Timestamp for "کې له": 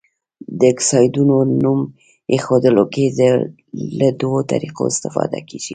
2.93-4.07